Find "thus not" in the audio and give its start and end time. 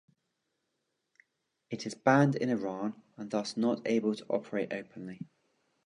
3.29-3.83